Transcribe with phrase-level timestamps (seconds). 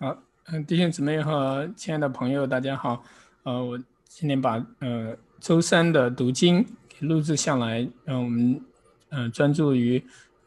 [0.00, 3.02] 好，嗯，弟兄姊妹和亲爱的朋友，大家好。
[3.42, 8.64] 呃，我今天把呃周三的读经给录制下来，让我们
[9.08, 10.00] 呃专注于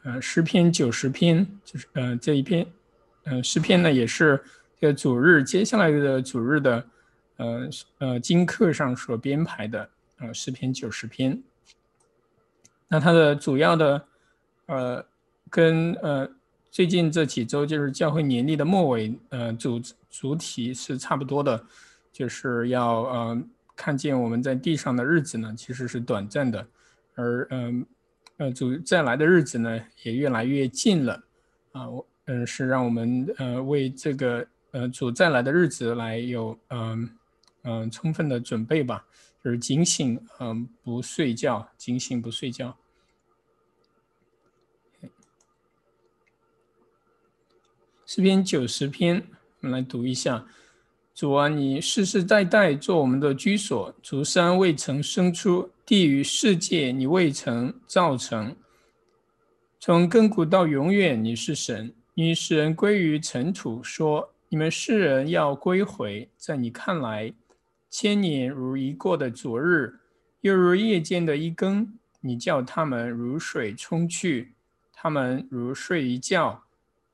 [0.03, 2.65] 呃诗篇九十篇，就是呃这一篇，
[3.25, 4.41] 嗯诗篇呢也是
[4.79, 6.85] 这个主日接下来的主日的
[7.35, 9.89] 呃呃经课上所编排的
[10.19, 11.43] 呃诗篇九十篇。
[12.87, 14.05] 那它的主要的
[14.67, 15.05] 呃
[15.49, 16.31] 跟呃。
[16.71, 21.61] 最近这几周就是教会年历的末尾，呃，主主体是差不多的，
[22.13, 23.43] 就是要呃
[23.75, 26.65] 看见我们在地上的日子呢，其实是短暂的，
[27.15, 27.85] 而嗯
[28.37, 31.21] 呃主再来的日子呢，也越来越近了，
[31.73, 37.09] 啊我，嗯是让我们呃为这个呃主再来的日子来有嗯
[37.63, 39.05] 嗯充分的准备吧，
[39.43, 42.73] 就是警醒，嗯不睡觉，警醒不睡觉。
[48.13, 49.23] 诗篇九十篇，
[49.61, 50.45] 我们来读一下：
[51.15, 58.53] 主啊，你世世代代做我们的居所，竹山未曾生出，地与世界你未曾造成。
[59.79, 61.93] 从亘古到永远，你是神。
[62.13, 66.27] 你使人归于尘土，说：你们世人要归回。
[66.35, 67.33] 在你看来，
[67.89, 69.93] 千年如一过的昨日，
[70.41, 71.97] 又如夜间的一更。
[72.19, 74.51] 你叫他们如水冲去，
[74.91, 76.65] 他们如睡一觉。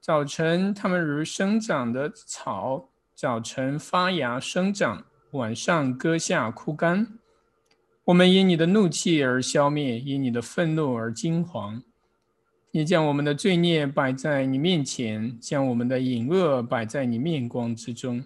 [0.07, 7.19] 早晨，它们如生长的草；早晨发芽生长，晚上割下枯干。
[8.05, 11.81] 我们因你的怒气而消灭，因你的愤怒而惊惶。
[12.71, 18.23] 你将我们的罪孽摆在你面前，将我们的隐恶摆在你面光之中。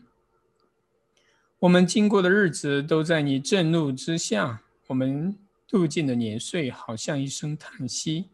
[1.57, 5.35] 我们经过的日子都在你震怒之下，我们
[5.67, 8.29] 度尽的年岁好像一声叹息。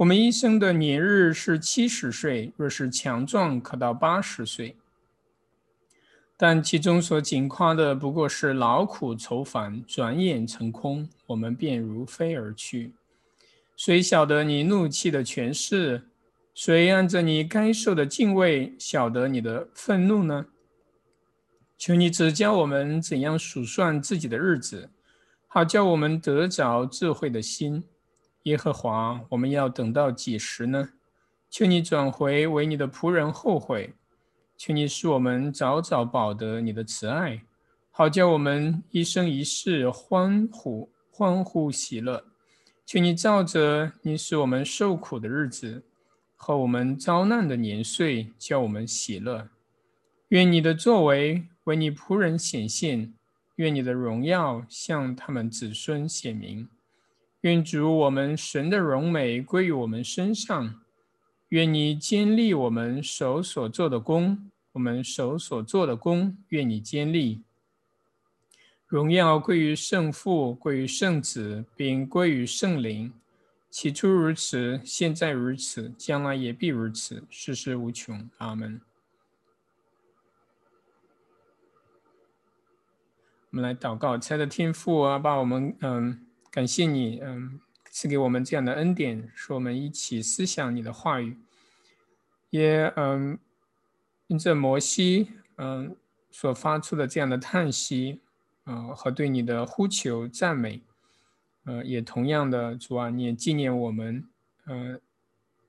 [0.00, 4.74] 我们一生的年日是七十岁，若是强壮，可到八十岁。
[6.38, 12.94] 但其中所仅夸的不过是劳苦愁烦，转眼成空，我们便如飞而去。
[13.76, 16.08] 谁晓得你怒气的权势？
[16.54, 20.46] 谁按着你该受的敬畏晓得你的愤怒呢？
[21.76, 24.88] 求你指教我们怎样数算自己的日子，
[25.46, 27.84] 好叫我们得着智慧的心。
[28.44, 30.90] 耶和华，我们要等到几时呢？
[31.50, 33.92] 求你转回，为你的仆人后悔。
[34.56, 37.42] 求你使我们早早保得你的慈爱，
[37.90, 42.24] 好叫我们一生一世欢呼欢呼喜乐。
[42.86, 45.82] 求你照着你使我们受苦的日子
[46.36, 49.48] 和我们遭难的年岁，叫我们喜乐。
[50.28, 53.12] 愿你的作为为你仆人显现，
[53.56, 56.68] 愿你的荣耀向他们子孙显明。
[57.42, 60.78] 愿主我们神的荣美归于我们身上，
[61.48, 67.42] 愿你坚立我们手所做的功，我们手所做的功，愿你坚立。
[68.86, 73.10] 荣耀归于圣父，归于圣子，并归于圣灵。
[73.70, 78.28] 起初如此，现在如此，将来也必如此，世世无穷。
[78.36, 78.78] 阿门。
[83.48, 86.26] 我们来祷告，亲爱的天父啊，把我们嗯。
[86.50, 91.38] 感谢你，嗯，赐给我们这样的恩典，使我们一起思想你的话语，
[92.50, 93.38] 也嗯，
[94.26, 95.96] 因着摩西嗯
[96.32, 98.20] 所发出的这样的叹息，
[98.64, 100.82] 呃和对你的呼求赞美，
[101.66, 104.28] 呃，也同样的主啊，你也纪念我们，
[104.64, 104.98] 呃，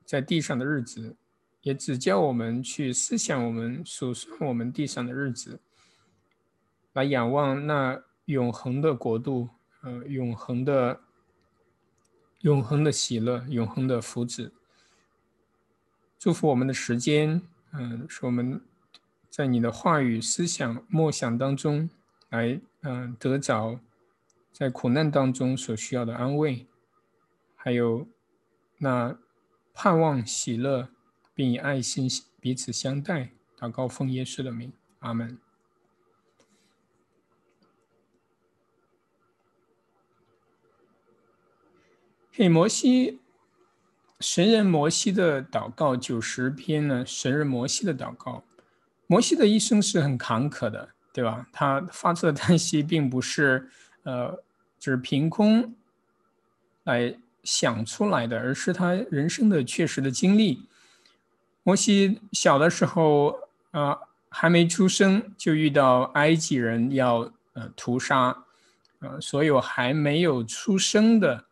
[0.03, 1.15] 在地上的日子，
[1.61, 5.59] 也指教我们去思想我们数算我们地上的日子，
[6.93, 9.47] 来仰望那永恒的国度。
[9.81, 11.01] 呃，永恒的、
[12.41, 14.51] 永恒的喜乐，永恒的福祉，
[16.19, 17.41] 祝福我们的时间，
[17.73, 18.61] 嗯，使我们
[19.29, 21.89] 在你的话语、思想、默想当中，
[22.29, 23.79] 来，嗯，得着
[24.51, 26.67] 在苦难当中所需要的安慰，
[27.55, 28.07] 还有
[28.77, 29.17] 那
[29.73, 30.89] 盼望、喜乐，
[31.33, 32.07] 并以爱心
[32.39, 33.31] 彼此相待。
[33.57, 35.37] 祷告奉耶稣的名，阿门。
[42.33, 43.19] 嘿，摩西，
[44.21, 47.05] 神人摩西的祷告九十篇呢？
[47.05, 48.41] 神人摩西的祷告，
[49.05, 51.45] 摩西的一生是很坎坷的，对吧？
[51.51, 53.69] 他发出的叹息并不是
[54.03, 54.41] 呃，
[54.79, 55.75] 就是凭空
[56.85, 57.13] 来
[57.43, 60.65] 想出来的，而是他人生的确实的经历。
[61.63, 63.35] 摩西小的时候
[63.71, 63.99] 啊，
[64.29, 68.45] 还没出生就遇到埃及人要呃屠杀
[68.99, 71.43] 呃所有还没有出生的。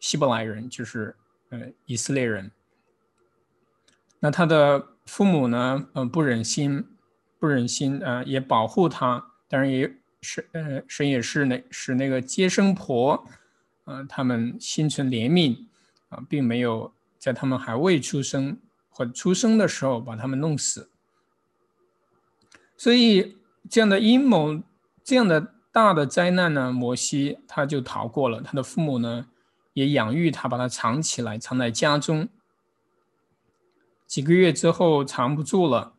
[0.00, 1.14] 希伯来人就是
[1.50, 2.50] 呃以色列人，
[4.18, 6.84] 那他的父母呢，嗯，不忍心，
[7.38, 13.24] 不忍心，呃，也保护他，当然也是，呃，神也是那使那个接生婆，
[13.84, 15.66] 呃，他们心存怜悯，
[16.08, 18.58] 啊，并没有在他们还未出生
[18.88, 20.90] 或出生的时候把他们弄死。
[22.76, 23.36] 所以
[23.68, 24.62] 这样的阴谋，
[25.04, 29.26] 这样的大的灾难呢，摩西他就逃过了，他的父母呢
[29.72, 32.28] 也养育他，把他藏起来，藏在家中。
[34.06, 35.94] 几个月之后藏不住了，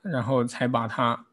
[0.00, 1.26] 然后才把它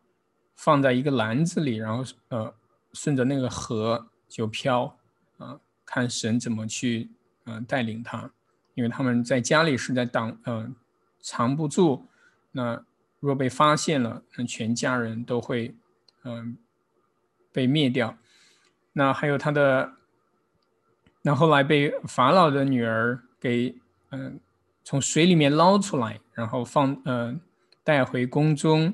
[0.56, 2.54] 放在一个篮子里，然后呃
[2.92, 4.98] 顺着那个河就漂
[5.38, 7.10] 啊，看神怎么去
[7.46, 8.30] 嗯带领他，
[8.74, 10.76] 因为他们在家里是在挡嗯
[11.22, 12.06] 藏不住，
[12.52, 12.84] 那
[13.22, 15.74] 若被发现了，那全家人都会
[16.24, 16.58] 嗯
[17.54, 18.18] 被灭掉。
[18.92, 19.94] 那还有他的，
[21.28, 23.76] 那后来被法老的女儿给
[24.12, 24.40] 嗯。
[24.90, 27.38] 从水里面捞出来，然后放呃
[27.84, 28.94] 带回宫中，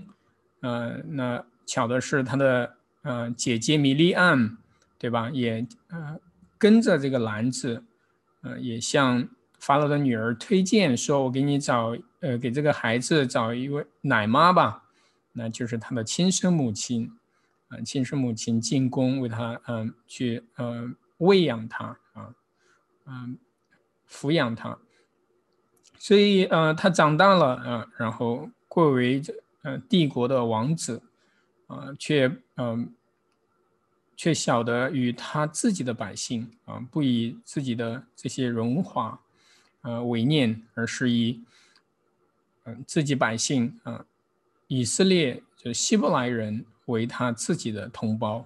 [0.62, 4.58] 呃，那巧的是他的呃姐姐米利安，
[4.98, 5.30] 对吧？
[5.30, 6.20] 也呃
[6.58, 7.84] 跟着这个篮子，
[8.42, 14.86] 呃，也向法老的女儿推荐说：“我给你找呃给这个孩子找一位奶妈吧，
[15.34, 17.12] 那就是他的亲生母亲，
[17.68, 22.34] 啊，亲生母亲进宫为他嗯去呃喂养他啊，
[23.06, 23.38] 嗯
[24.10, 24.78] 抚养他。”
[25.98, 29.22] 所以，呃，他长大了，呃，然后贵为，
[29.62, 31.02] 呃，帝国的王子，
[31.68, 32.94] 啊，却，嗯，
[34.18, 39.18] 却晓得与他自己的百姓，啊，不以自己的这些荣华，
[39.84, 41.42] 呃，为念，而是以，
[42.66, 44.06] 嗯，自己百姓，啊，
[44.68, 48.46] 以色列，就希伯来人为他自己的同胞，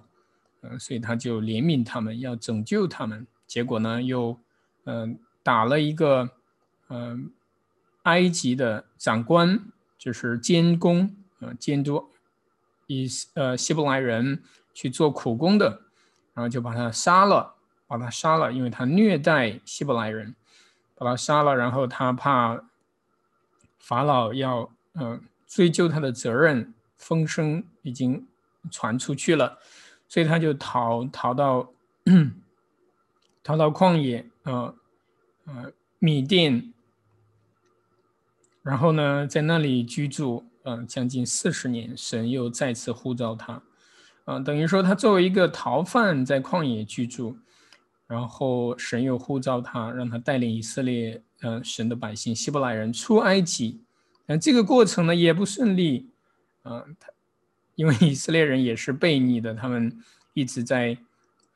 [0.78, 4.36] 所以他就怜悯他们，要拯救他们，结果呢，又，
[4.84, 6.30] 嗯，打了一个，
[6.88, 7.30] 嗯。
[8.04, 9.60] 埃及的长官
[9.98, 12.08] 就是监工，呃，监督
[12.86, 14.42] 以呃希伯来人
[14.72, 15.82] 去做苦工的，
[16.32, 17.56] 然后就把他杀了，
[17.86, 20.34] 把他杀了，因为他虐待希伯来人，
[20.94, 22.64] 把他杀了，然后他怕
[23.78, 28.26] 法老要呃追究他的责任，风声已经
[28.70, 29.58] 传出去了，
[30.08, 31.72] 所以他就逃逃到
[33.42, 34.74] 逃到旷野，呃
[35.44, 36.72] 呃米甸。
[38.62, 43.62] 然后呢，在那里居住，嗯，将近四十年，神又再次呼召他，
[44.26, 47.38] 嗯，等于说他作为一个逃犯在旷野居住，
[48.06, 53.80] 然后神又呼召他，让他带领以色列，嗯，神的百姓希伯来人出埃及，
[54.26, 56.10] 嗯，这个过程呢也不顺利，
[56.64, 57.08] 嗯，他
[57.78, 60.02] 因为以色列人也是悖逆的，他们
[60.34, 60.98] 一直在，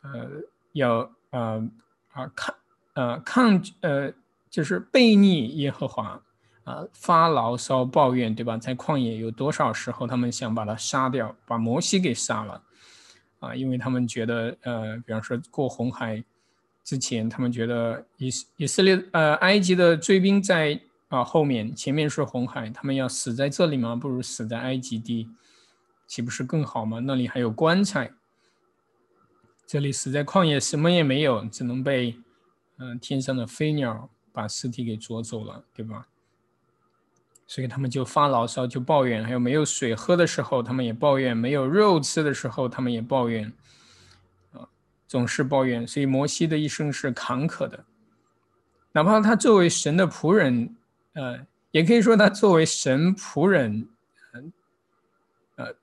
[0.02, 0.30] 呃，
[0.70, 1.68] 要，呃，
[2.12, 2.54] 啊抗，
[2.94, 4.12] 呃抗，呃
[4.48, 6.22] 就是悖逆耶和华。
[6.64, 8.56] 啊，发牢骚抱怨，对吧？
[8.56, 12.62] 在旷野有多少时候，他们想把他杀掉，把摩西给杀了，
[13.40, 16.22] 啊，因为他们觉得，呃，比方说过红海
[16.84, 23.96] 之前，他们觉得以以色列，呃，埃及的追兵在啊后面，前面是红海，他们要死在这里吗？
[23.96, 25.28] 不如死在埃及地，
[26.12, 26.98] 岂不是更好吗？
[26.98, 28.12] 那里还有棺材，
[29.66, 32.14] 这里死在旷野，什么也没有，只能被，
[32.76, 36.06] 嗯，天上的飞鸟把尸体给啄走了，对吧？
[37.46, 43.50] 所以他们就发牢骚，就抱怨，还有没有水喝的时候，他们也抱怨；没有肉吃的时候，他们也抱怨，
[44.52, 44.68] 啊，
[45.08, 45.88] 总是抱怨。
[45.88, 47.86] 所以摩西的一生是坎坷的，
[48.92, 50.76] 哪怕他作为神的仆人，
[51.14, 53.88] 呃，也可以说他作为神仆人，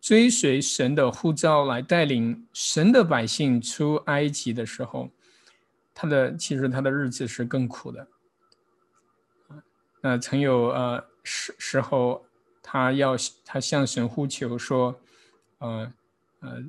[0.02, 5.10] 追随神的呼召来带领神的百姓出埃及的时候，
[5.94, 8.08] 他的其实他的日子是更苦的，
[10.02, 11.06] 那曾有呃。
[11.22, 12.26] 时时候，
[12.64, 15.00] 他要他向神呼求说
[15.60, 15.94] ：“呃
[16.40, 16.64] 呃，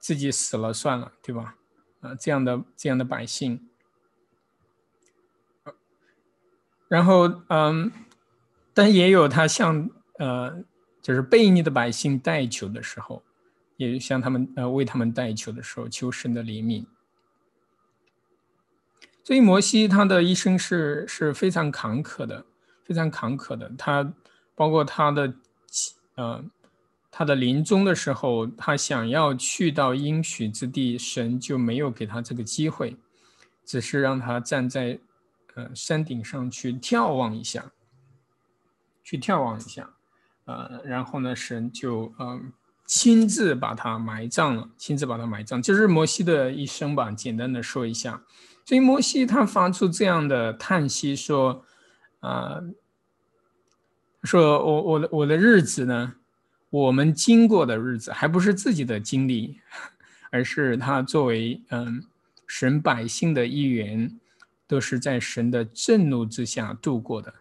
[0.00, 1.54] 自己死了算了，对吧？
[2.00, 3.68] 啊，这样的这样的百姓。
[6.88, 7.92] 然后，嗯，
[8.74, 10.64] 但也有他向呃，
[11.00, 13.22] 就是悖逆的百姓代求的时候，
[13.76, 16.84] 也向他们呃为他们代求的时候，求神的怜悯。
[19.24, 22.44] 所以，摩西他的一生是是非常坎坷的。”
[22.88, 24.14] 非常坎坷的，他
[24.54, 25.34] 包括他的，
[26.14, 26.42] 呃，
[27.10, 32.96] 他的临终的时候，他想要去到应许之地，神就没有给他这个机会，
[33.62, 34.98] 只是让他站在，
[35.54, 37.70] 呃，山顶上去眺望一下，
[39.04, 39.94] 去眺望一下，
[40.48, 42.52] 呃，然后呢，神就嗯
[42.86, 47.12] 亲自把他埋葬了，亲自把他埋葬，就是摩西的一生吧。
[47.12, 48.22] 简单的说一下，
[48.64, 51.64] 所以摩西他发出这样的叹息说。
[52.20, 52.60] 啊，
[54.24, 56.14] 说我我的我的日子呢，
[56.68, 59.60] 我们经过的日子还不是自己的经历，
[60.32, 62.02] 而是他作为嗯
[62.48, 64.18] 神百姓的一员，
[64.66, 67.32] 都是在神的震怒之下度过的，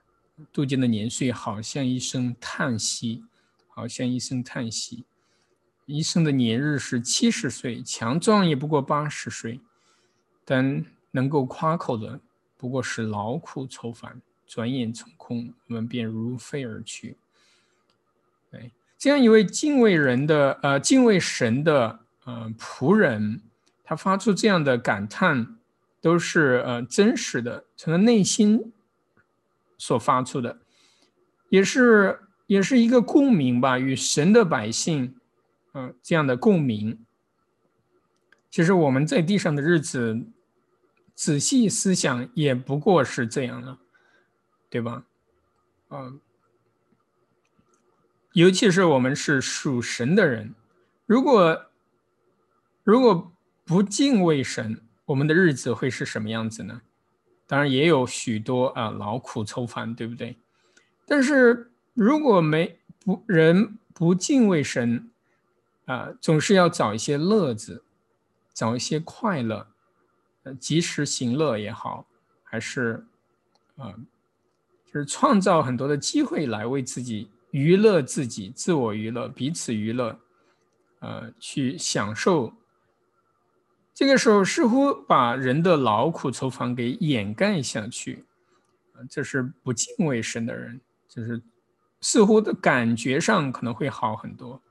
[0.51, 3.24] 杜鹃的年岁好像一声叹息，
[3.67, 5.06] 好像一声叹息。
[5.86, 9.60] 一生的年日是七十岁，强壮也不过八十岁，
[10.44, 12.20] 但能够夸口的
[12.58, 17.17] 不过是劳苦愁烦，转眼成空，我们便如飞而去。
[18.51, 23.41] 哎，这样一位敬畏人的呃敬畏神的呃仆人，
[23.84, 25.58] 他发出这样的感叹，
[26.01, 28.74] 都是呃真实的，从他内心
[29.78, 30.60] 所发出的，
[31.50, 35.16] 也是也是一个共鸣吧，与神的百姓。
[35.74, 37.06] 嗯，这样的共鸣，
[38.50, 40.26] 其实我们在地上的日子，
[41.14, 43.78] 仔细思想也不过是这样了，
[44.72, 45.06] 对吧？
[45.90, 46.20] 嗯，
[48.34, 50.56] 尤其是我们是属神的人，
[51.06, 51.66] 如果
[52.84, 53.32] 如果
[53.64, 56.82] 不敬畏神，我们的日子会是什么样子呢？
[57.48, 60.36] 当然也有许多啊劳苦愁烦，对不对？
[61.06, 65.10] 但是如果没不人不敬畏神，
[65.86, 67.84] 啊，总是要找一些乐子，
[68.54, 69.68] 找一些快乐，
[70.44, 72.06] 呃，及时行乐也好，
[72.44, 73.06] 还是
[73.77, 73.96] 啊，
[74.86, 80.20] 就是创造很多的机会来为自己娱乐自己，自我娱乐，彼此娱乐，
[81.00, 82.54] 呃，去享受。
[83.98, 88.24] 这个时候似乎把人的劳苦愁烦给掩盖下去，
[89.10, 91.42] 这是不敬畏神的人，就是
[92.00, 94.62] 似乎的感觉上可能会好很多。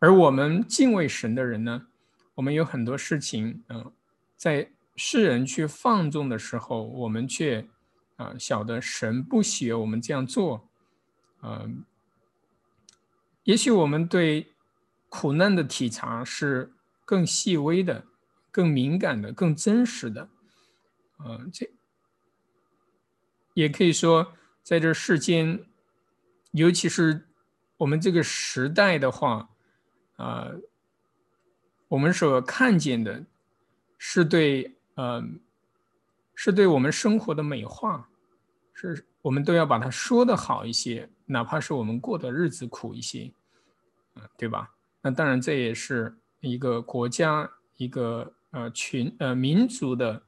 [0.00, 1.86] 而我们敬畏神的人呢，
[2.34, 3.90] 我们有很多事情，嗯，
[4.36, 7.66] 在世人去放纵的时候，我们却
[8.16, 10.68] 啊晓得神不喜悦我们这样做，
[11.40, 11.82] 嗯，
[13.44, 14.52] 也许我们对
[15.08, 16.70] 苦难的体察是
[17.10, 18.06] 更细微的、
[18.52, 20.28] 更敏感的、更真实的，
[21.18, 21.68] 嗯，这
[23.52, 25.66] 也可以说，在这世间，
[26.52, 27.26] 尤其是
[27.78, 29.50] 我们这个时代的话。
[30.18, 30.52] 啊，
[31.88, 33.24] 我们所看见的，
[33.96, 35.40] 是对，嗯，
[36.34, 38.06] 是对我们生活的美化，
[38.74, 43.32] 是我们都要把它说的好一些，哪怕是我们过的日子苦一些，
[44.12, 44.76] 啊，对吧？
[45.00, 50.22] 那当然，这也是一个国家、一个呃群、呃民族的，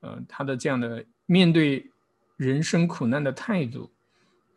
[0.00, 1.90] 呃，他的这样的面对
[2.36, 3.90] 人生苦难的态度，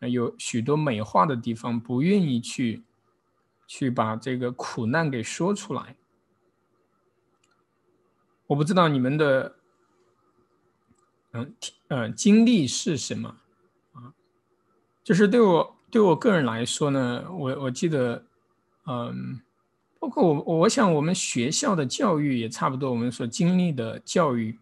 [0.00, 2.82] 有许多美化的地方，不愿意去。
[3.72, 5.94] 去把这个苦难给说出来。
[8.48, 9.54] 我不知道你们的，
[11.30, 11.54] 嗯，
[11.86, 13.36] 呃，经历是什么
[13.92, 14.12] 啊？
[15.04, 18.24] 就是对我对我个人来说呢，我我记得，
[18.86, 19.40] 嗯，
[20.00, 24.58] 包括我，我想我们学校的教育也差不多，我们所经历的教育，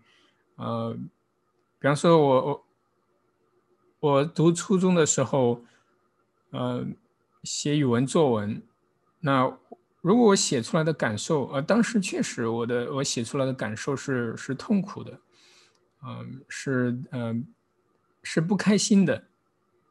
[0.56, 0.94] 呃，
[1.78, 2.64] 比方说我我
[4.00, 5.62] 我读初中的时候，
[6.50, 6.84] 呃，
[7.44, 8.60] 写语文作文。
[9.20, 9.56] 那
[10.00, 15.20] 如果我写出来的感受，呃，当时确实我的我写出来的感受是是痛苦的，
[16.04, 17.46] 嗯，是嗯
[18.24, 19.24] 是不开心的。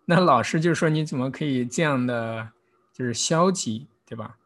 [0.06, 2.51] 那老师就说你怎么可以这样的，
[2.94, 4.38] 就是消极，对吧？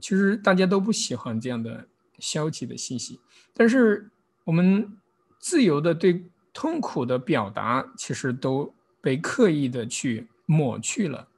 [0.00, 1.86] 其实大家都不喜欢这样的
[2.18, 3.20] 消极的信息，
[3.54, 4.10] 但是
[4.44, 4.96] 我们
[5.38, 11.28] 自由的对痛苦的表达，其实都被刻意的去抹去了，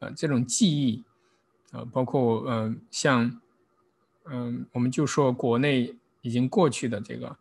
[0.00, 1.04] 呃，这种记忆。
[1.70, 3.40] 呃，包括嗯，像
[4.24, 7.36] 嗯，我们就说国内已经过去的这个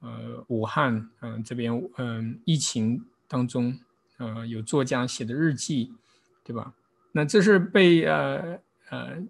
[0.00, 3.78] 呃，武汉嗯这边嗯疫情当中，
[4.18, 5.94] 呃，有作家写的日记，
[6.42, 6.74] 对吧？
[7.12, 9.22] 那这是被呃呃，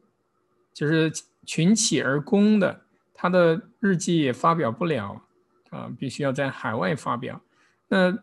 [0.80, 1.12] 就是
[1.44, 2.80] 群起而攻的，
[3.12, 5.22] 他的日记也发表不了
[5.68, 7.38] 啊，必须要在海外发表。
[7.88, 8.18] 那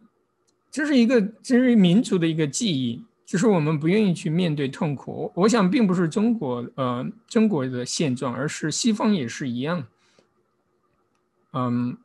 [0.71, 3.05] 这是一个，这是民族的一个记忆。
[3.27, 9.85] 就是我们不愿意去面对痛苦，我想并不是中国呃中国的现状，而是西方也是一样。
[11.53, 11.95] 嗯，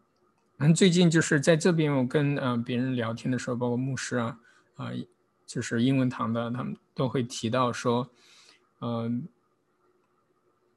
[0.74, 4.38] 最近就是在这边，我跟呃别人聊天的时候，包括牧师啊
[4.74, 4.90] 啊，
[5.46, 8.10] 就是英文堂的，他们都会提到说，
[8.80, 9.28] 嗯，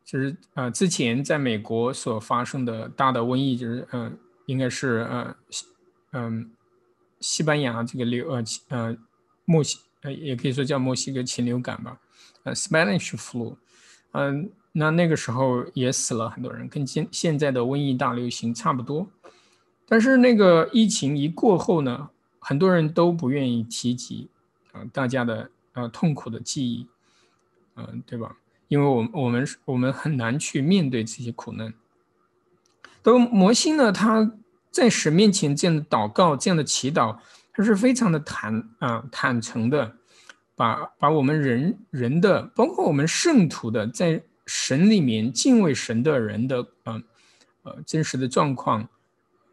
[0.06, 5.36] 就是呃之前在美国所发生的大的瘟疫，就是嗯应该是呃
[6.12, 6.52] 嗯
[7.20, 8.98] 西班牙这个流呃呃
[9.46, 10.14] 墨西呃。
[10.14, 12.00] 也可以说叫墨西哥禽流感吧，
[12.44, 13.56] 呃，Spanish flu，
[14.12, 19.08] 嗯，那那个时候也死了很多人，跟现现在的瘟疫大流行差不多。
[19.88, 22.10] 但是那个疫情一过后呢，
[22.40, 24.30] 很多人都不愿意提及，
[24.72, 26.88] 啊大家的呃痛苦的记忆，
[27.76, 28.38] 嗯，对吧？
[28.68, 31.74] 因为我们我们我们很难去面对这些苦难。
[33.04, 34.34] 都摩西呢，他
[34.72, 37.18] 在神面前这样的祷告、这样的祈祷，
[37.54, 39.96] 他是非常的坦啊坦诚的，
[40.56, 47.04] 把把我们人人的，包括我们圣徒的，在神里面敬畏神的人的，呃
[47.64, 48.90] 呃真实的状况，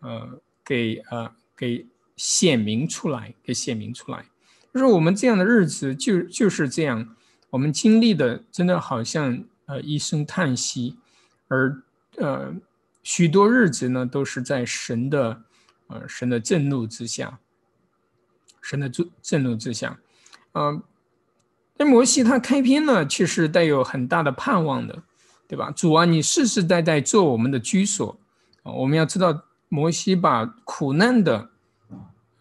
[0.00, 4.24] 呃给呃给显明出来，给显明出来。
[4.72, 7.14] 就是我们这样的日子，就就是这样，
[7.52, 10.98] 我们经历的真的好像呃一声叹息，
[11.46, 11.80] 而
[12.16, 12.54] 呃。
[13.04, 15.42] 许多日子呢，都是在神的，
[15.88, 17.40] 呃，神的震怒之下，
[18.60, 19.98] 神的震震怒之下，
[20.52, 20.80] 嗯，
[21.76, 25.02] 那摩西他开篇呢，却是带有很大的盼望的，
[25.48, 25.72] 对吧？
[25.72, 28.16] 主啊，你世世代代做我们的居所
[28.62, 28.70] 啊！
[28.70, 31.50] 我们要知道，摩西把苦难的，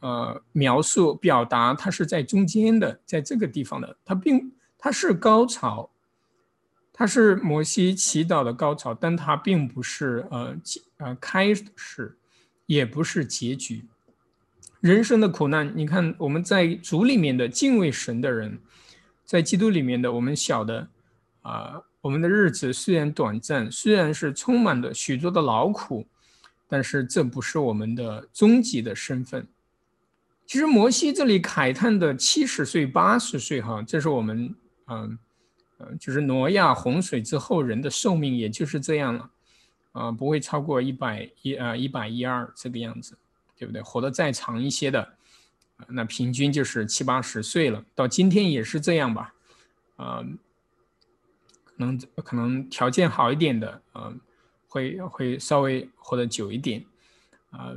[0.01, 4.51] 呃，描述表达，他是在中间的，在这个地方的，他并
[4.81, 5.89] 他是高潮。
[6.93, 10.55] 它是摩西祈祷的高潮，但它并不是呃
[10.97, 12.15] 呃开始，
[12.67, 13.85] 也不是结局。
[14.81, 18.59] 人生的苦难，你看我们在主里面的敬畏神的人，
[19.25, 20.87] 在基督里面的我们晓得
[21.41, 26.05] 啊，我们的日子虽然短暂，虽然是充满了许多的劳苦，
[26.67, 29.47] 但是这不是我们的终极的身份。
[30.45, 34.53] 其实摩西这里慨叹的七十岁、八十岁，哈，这是我们
[34.91, 35.17] 嗯。
[35.99, 39.31] 就是挪亚洪水之后，人的寿命也就是这样了，
[39.93, 43.17] 啊，不会超过一百一啊一百一二这个样子，
[43.57, 43.81] 对不对？
[43.81, 45.13] 活得再长一些的，
[45.87, 47.83] 那平均就是七八十岁了。
[47.95, 49.33] 到今天也是这样吧，
[49.95, 50.23] 啊，
[51.65, 54.13] 可能可能条件好一点的，啊，
[54.67, 56.85] 会会稍微活得久一点，
[57.49, 57.73] 啊，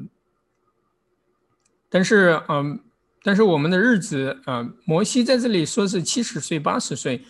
[1.88, 2.78] 但是嗯，
[3.26, 7.25] 但是我们的日子，呃，摩西在这里说是七十岁、八十岁。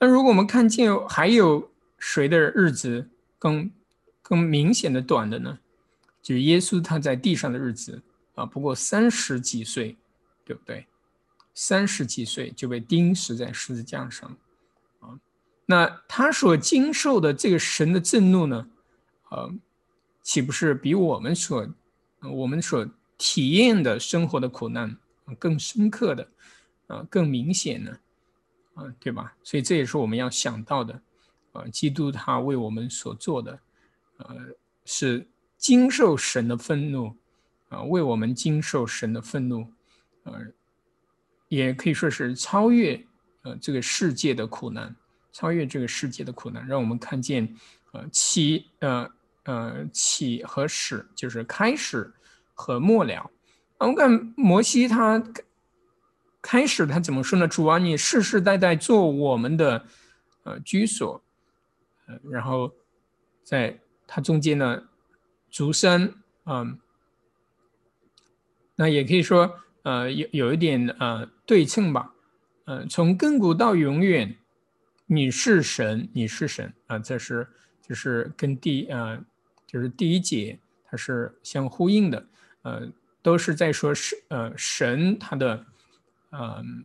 [0.00, 3.70] 那如果我们看见还有谁的日子更
[4.22, 5.58] 更明显的短的呢？
[6.22, 8.02] 就是耶稣他在地上的日子
[8.34, 9.98] 啊，不过三十几岁，
[10.46, 10.86] 对不对？
[11.52, 14.34] 三十几岁就被钉死在十字架上
[15.00, 15.20] 啊。
[15.66, 18.66] 那他所经受的这个神的震怒呢，
[19.30, 19.52] 呃，
[20.22, 21.68] 岂不是比我们所
[22.22, 24.96] 我们所体验的生活的苦难
[25.38, 26.28] 更深刻的
[26.88, 27.98] 啊，更明显呢？
[28.74, 29.34] 啊，对吧？
[29.42, 31.00] 所以这也是我们要想到的，
[31.52, 33.58] 啊，基督他为我们所做的，
[34.16, 34.36] 呃，
[34.84, 37.16] 是经受神的愤怒，
[37.68, 39.72] 啊，为我们经受神的愤怒，
[40.24, 40.44] 呃，
[41.48, 43.00] 也可以说是超越
[43.42, 44.94] 呃这个世界的苦难，
[45.32, 47.48] 超越这个世界的苦难，让我们看见，
[47.92, 49.10] 呃起呃
[49.44, 52.12] 呃起和始，就是开始
[52.54, 53.30] 和末了。
[53.78, 55.22] 我看摩西他。
[56.46, 57.48] 开始他怎么说呢？
[57.48, 59.86] 主啊，你世世代代做我们的
[60.42, 61.24] 呃居所，
[62.06, 62.70] 呃，然后
[63.42, 64.82] 在它中间呢，
[65.50, 66.12] 竹山，
[66.44, 66.78] 嗯，
[68.76, 72.12] 那也可以说呃有有一点呃对称吧，
[72.66, 74.36] 呃，从亘古到永远，
[75.06, 77.48] 你是神，你是神啊，这是
[77.80, 79.18] 就是跟第呃
[79.66, 82.26] 就是第一节它是相呼应的，
[82.60, 82.86] 呃，
[83.24, 85.66] 都是在说是呃神他的。
[86.36, 86.84] 嗯，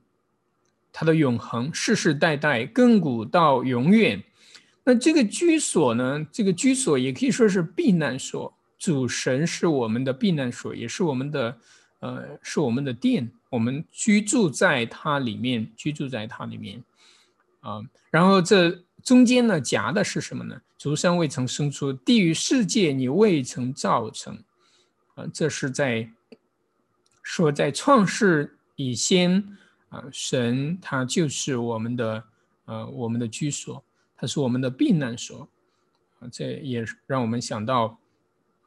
[0.94, 4.24] 它的永恒，世世代代，亘古到永远。
[4.84, 6.24] 那这个居所呢？
[6.32, 8.54] 这个居所也可以说是避难所。
[8.78, 11.58] 主神是我们的避难所，也是我们的，
[12.02, 13.28] 呃，是我们的殿。
[13.50, 16.84] 我们居住在它里面，居住在它里面。
[17.62, 18.70] 啊，然后这
[19.04, 20.62] 中间呢，夹的是什么呢？
[20.78, 24.38] 竹山未曾生出，地狱世界你未曾造成。
[25.16, 26.08] 啊，这是在
[27.30, 28.56] 说在创世。
[28.82, 29.44] 以先
[29.90, 32.24] 啊，神他就是我们的
[32.64, 33.84] 呃我们的居所，
[34.16, 35.46] 他是我们的避难所
[36.20, 38.00] 啊，这也让我们想到，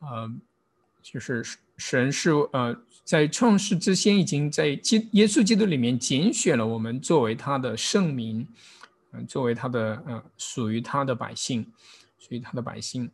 [0.01, 0.31] 呃，
[1.01, 1.43] 就是
[1.79, 8.47] 神是呃在创世之先已经在基耶稣基督里面拣选了我们作为他的圣民，
[9.13, 11.67] 嗯，作为他的呃属于他的百姓，
[12.19, 13.11] 属于他的百姓，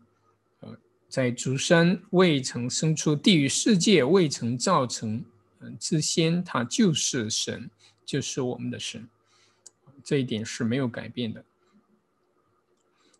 [0.63, 0.77] 呃，
[1.09, 5.25] 在主山未曾生出地狱世界未曾造成。
[5.61, 7.71] 嗯，之先他就是神，
[8.05, 9.09] 就是我们的神，
[10.05, 11.45] 这一点是没有改变的。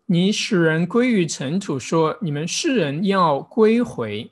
[0.05, 4.31] 你使人归于尘土，说你们世人要归回。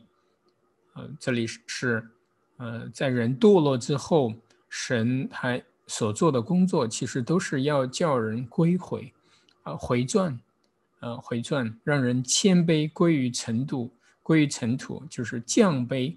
[0.93, 2.10] 呃，这里是
[2.58, 4.34] 呃，在人堕落之后，
[4.70, 9.13] 神他所做的工作，其实都是要叫人归回，
[9.62, 10.39] 啊，回转，
[11.00, 13.93] 呃，回转，让人谦卑，归于尘土，
[14.24, 16.15] 归于尘土，就是降卑。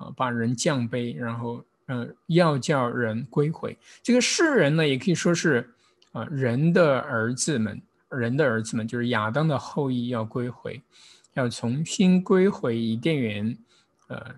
[0.00, 3.76] 啊，把人降卑，然后嗯，要叫人归回。
[4.02, 5.68] 这个世人呢，也可以说是
[6.12, 10.80] 啊，人的儿子们，人的儿子们就是亚当的后裔要归回，
[11.34, 13.58] 要重新归回伊甸园。
[14.08, 14.34] 呃，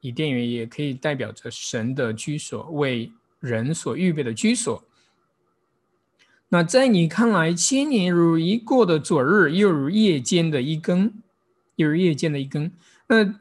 [0.00, 4.84] 伊甸园也可以代表着神的居所，为人所预备的居所。
[6.50, 11.12] 那在你看来，千年如一过的昨日，又如夜间的一更，
[11.76, 12.70] 又如夜间的一更。
[13.08, 13.34] 那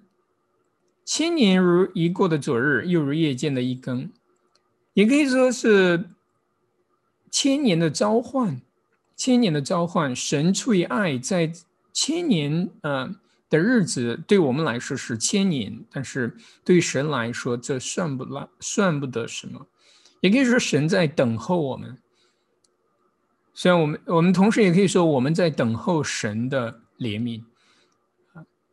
[1.07, 4.11] 千年如一过的昨日，又如夜间的一更，
[4.93, 6.03] 也可以说是
[7.31, 8.61] 千年的召唤，
[9.15, 10.13] 千年的召唤。
[10.13, 11.49] 神出于爱，在
[11.93, 13.15] 千年呃
[13.49, 19.65] 的日子，对我们来说是千年，但是对神来说，这算不来，算不得什么。
[20.19, 21.97] 也可以说，神在等候我们。
[23.53, 27.45] 虽然我们，我们同时也可以说，我们在等候神的怜悯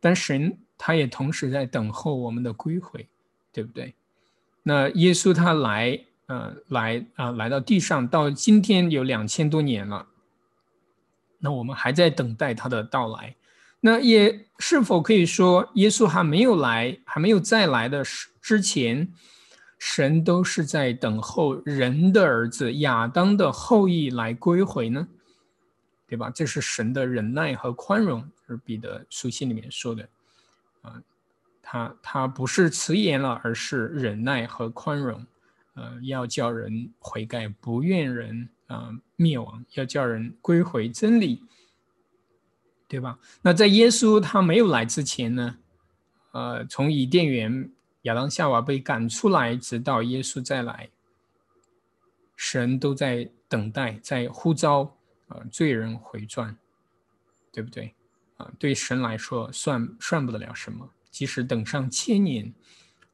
[0.01, 0.57] 但神。
[0.77, 3.07] 他也同时在等候我们的归回，
[3.51, 3.95] 对不对？
[4.63, 10.07] 那耶稣他来，呃，来啊，来到地上，到今天有两千多年了。
[11.39, 13.35] 那我们还在等待他的到来。
[13.81, 19.13] 那也是否可以说，耶稣还没有来，还没有再来的时之前，
[19.77, 25.07] 神都是在等候人的儿子亚当的后裔来归回呢？
[26.07, 26.31] 对吧？
[26.31, 30.07] 这是神的忍耐和宽容，是彼得书信里面说的。
[30.85, 31.01] 啊，
[31.61, 35.25] 他他不是辞言了，而是忍耐和宽容，
[35.73, 41.43] 呃，要叫人悔改，不愿人啊灭亡，要叫人归回真理，
[42.87, 43.17] 对吧？
[43.41, 45.57] 那在耶稣他没有来之前呢，
[46.33, 47.71] 呃，从伊甸园
[48.03, 50.89] 亚当夏娃被赶出来，直到耶稣再来，
[52.35, 54.95] 神都在等待，在呼召
[55.27, 56.55] 啊罪人回转，
[57.51, 57.94] 对不对？
[58.37, 60.89] 啊，对神来说算算不得了什么。
[61.09, 62.53] 即使等上千年，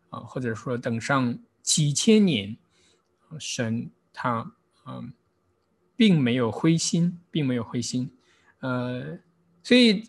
[0.10, 2.58] 啊，或者说等上几千年，
[3.40, 4.52] 神他
[4.88, 5.14] 嗯，
[5.96, 8.12] 并没有灰心，并没有灰心。
[8.62, 9.20] 呃，
[9.62, 10.04] 所以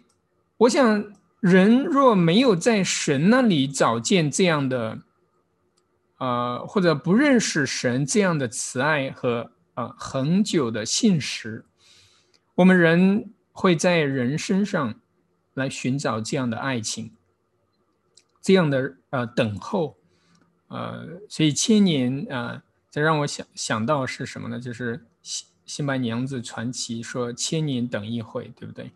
[0.57, 5.03] 我想，人若没有在神那里找见这样的，
[6.17, 11.67] 呃，或者不认识神这样的慈爱和呃恒久的信实，
[12.55, 14.99] 我们人会在人身上。
[15.55, 17.13] 来寻找这样的爱情，
[18.41, 19.97] 这样的呃等候，
[20.69, 24.59] 呃，所以千年啊，这让我想想到是什么呢？
[24.59, 28.91] 就是新新白娘子传奇说千年等一回，对不对？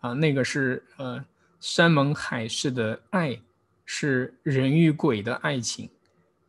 [0.00, 1.24] 啊，那个是呃
[1.60, 3.40] 山盟海誓的爱，
[3.84, 5.88] 是人与鬼的爱情。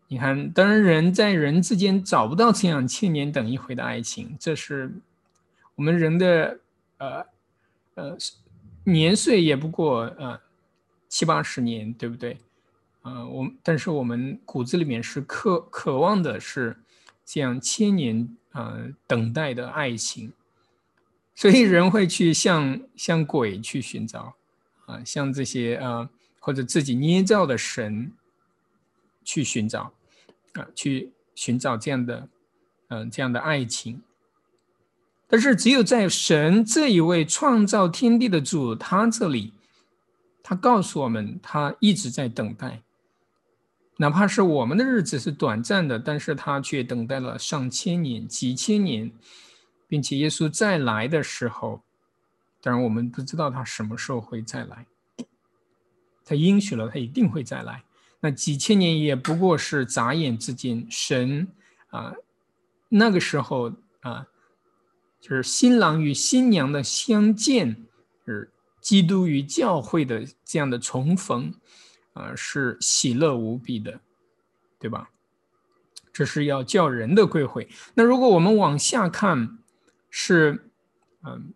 [0.07, 4.91] 你看，当然人在人之间找不到这样千年等一回的爱情，这是
[5.75, 6.59] 我们人的
[6.97, 7.25] 呃
[7.93, 8.17] 呃。
[8.83, 10.39] 年岁也不过呃
[11.07, 12.37] 七八十年，对不对？
[13.03, 16.77] 呃，我但是我们骨子里面是渴渴望的是
[17.25, 20.31] 这样千年呃等待的爱情，
[21.35, 24.35] 所以人会去向向鬼去寻找
[24.85, 28.11] 啊，向这些呃或者自己捏造的神
[29.23, 29.93] 去寻找
[30.53, 32.29] 啊，去寻找这样的
[32.87, 34.01] 嗯这样的爱情。
[35.33, 39.51] 但是，只有在神这一位创造天地的主他这里，
[40.43, 42.83] 他告诉我们，他一直在等待。
[43.97, 49.11] 哪怕是我们的日子是短暂的，但是他却等待了上千年、几千年，
[49.87, 51.81] 并且耶稣再来的时候，
[52.61, 54.85] 当然我们不知道他什么时候会再来。
[56.23, 57.83] 他应许了，他一定会再来。
[58.19, 61.47] 那几千年也不过是眨眼之间，神
[61.89, 62.13] 啊，
[62.87, 64.27] 那个时候啊。
[65.23, 67.85] 就是新郎与新娘的相见，
[68.25, 71.53] 是基督与教会的这样的重逢，
[72.11, 74.01] 啊，是喜乐无比的，
[74.77, 75.09] 对吧？
[76.11, 77.69] 这是要叫人的归回。
[77.93, 79.59] 那如果我们往下看，
[80.09, 80.69] 是，
[81.23, 81.53] 嗯，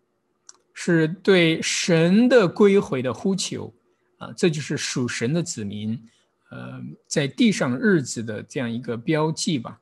[0.72, 3.74] 是对神的归回的呼求，
[4.16, 6.02] 啊，这就是属神的子民，
[6.50, 9.78] 呃，在地上日子的这样一个标记吧，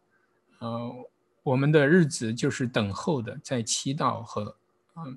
[0.59, 1.09] 呃。
[1.47, 4.57] 我们的日子就是等候的，在祈祷和
[4.97, 5.17] 嗯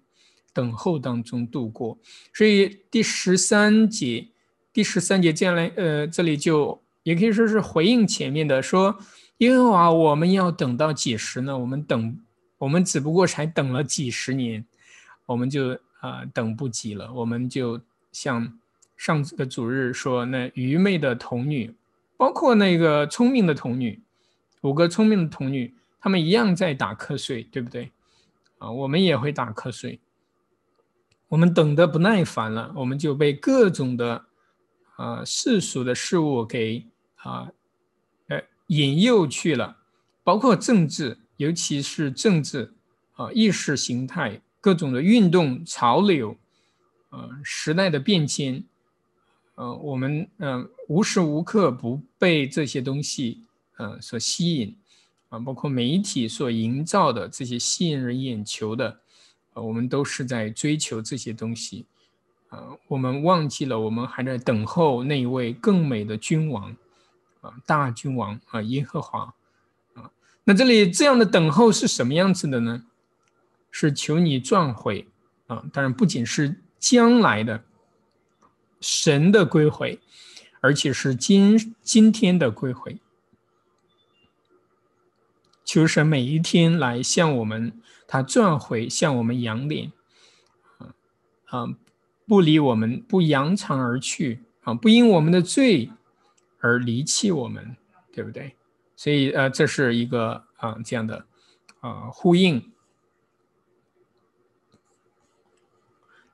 [0.53, 1.97] 等候当中度过。
[2.31, 4.27] 所以第十三节，
[4.71, 8.95] 第十三节这样来，呃，这里就也可以说是回应前面的，说
[9.39, 11.57] 因为啊，我们要等到几时呢？
[11.57, 12.19] 我们等，
[12.59, 14.63] 我们只不过才等了几十年，
[15.25, 17.11] 我们就啊等不及了。
[17.11, 18.59] 我们就像
[18.95, 21.73] 上次的主日说，那愚昧的童女，
[22.17, 23.99] 包括那个聪明的童女，
[24.61, 25.73] 五个聪明的童女。
[25.99, 27.91] 他们一样在打瞌睡，对不对？
[28.57, 29.99] 啊，我们也会打瞌睡。
[31.27, 34.25] 我们等的不耐烦了，我们就被各种的
[34.95, 36.85] 啊世俗的事物给
[37.17, 37.51] 啊，
[38.27, 39.77] 呃引诱去了，
[40.23, 42.73] 包括政治，尤其是政治
[43.13, 46.35] 啊，意识形态，各种的运动潮流，
[47.09, 48.63] 呃，时代的变迁，
[49.55, 53.45] 呃，我们嗯无时无刻不被这些东西
[53.77, 54.75] 呃所吸引
[55.29, 58.99] 啊，包括媒体所营造的这些吸引人眼球的，
[59.53, 61.85] 呃，我们都是在追求这些东西。
[62.49, 66.75] 啊，我们忘记了，我们还在等候那一位更美的君王，
[67.41, 69.35] 啊，大君王啊，耶和华，
[69.93, 70.09] 啊，
[70.43, 72.85] 那这里这样的等候是什么样子的呢？
[73.69, 75.07] 是求你转回，
[75.45, 77.63] 啊，当然不仅是将来的
[78.81, 79.99] 神的归回，
[80.59, 82.97] 而且是今今天的归回，
[85.69, 87.71] 求神每一天来向我们，
[88.07, 89.91] 他转回向我们扬脸，
[90.79, 90.89] 啊，
[91.45, 91.67] 啊。
[92.27, 94.73] 不离我们，不扬长而去啊！
[94.73, 95.91] 不因我们的罪
[96.59, 97.75] 而离弃我们，
[98.11, 98.55] 对不对？
[98.95, 101.25] 所以呃，这是一个啊这样的
[101.81, 102.71] 啊呼应。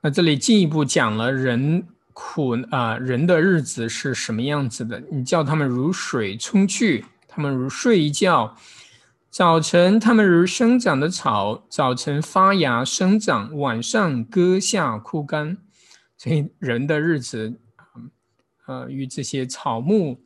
[0.00, 5.02] 那这里进一步讲了人苦啊人的日子是什么样子的？
[5.10, 8.54] 你叫他们如水冲去，他们如睡一觉；
[9.36, 15.58] 早晨它们如生长的草，早晨发芽生长，晚上割下枯干。
[16.16, 17.60] 所以人的日子，
[18.64, 20.22] 呃，与这些草木，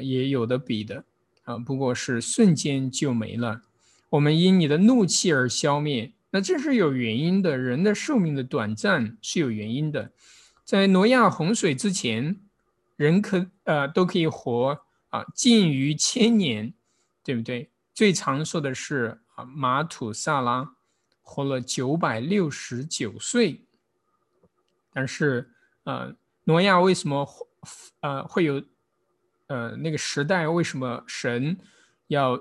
[0.00, 1.04] 也有的比的，
[1.44, 3.62] 啊，不过是瞬间就没了。
[4.10, 7.56] 我们因你的怒气而消灭，那这是有原因的。
[7.56, 10.10] 人的寿命的短暂是有原因的。
[10.64, 12.40] 在挪亚洪水之前，
[12.96, 16.74] 人可呃都可以活啊近于千年，
[17.22, 17.70] 对不对？
[17.94, 20.76] 最长寿的是啊马土萨拉，
[21.20, 23.66] 活了九百六十九岁。
[24.94, 25.50] 但是，
[25.84, 27.26] 呃，挪亚为什么
[28.00, 28.62] 呃会有，
[29.46, 31.58] 呃那个时代为什么神
[32.08, 32.38] 要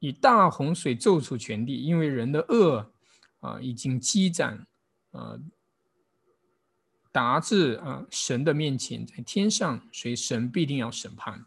[0.00, 1.82] 以大洪水咒诅全地？
[1.82, 2.92] 因为人的恶
[3.40, 4.66] 啊已经积攒，
[5.12, 5.40] 呃
[7.10, 11.44] 达至啊神的面前，在天上，所以神必定要审判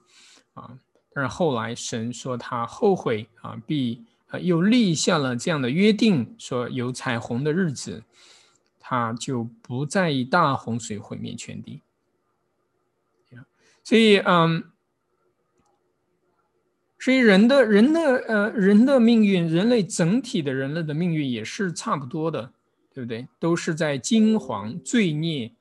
[0.53, 0.79] 啊。
[1.17, 8.03] 但是后来神说他后悔啊，必啊又立下了这样的约定，说有彩虹的日子。
[8.79, 11.81] 他就不在意大洪水毁灭全地，
[13.83, 14.63] 所以，嗯，
[16.97, 17.99] 所以人的人的
[18.29, 22.53] 呃人的命运，人类整体的人类的命运也是差不多的，
[22.93, 23.27] 对不对？
[23.39, 25.51] 都是在金黄罪孽